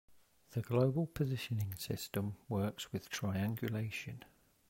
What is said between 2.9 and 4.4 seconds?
with triangulation.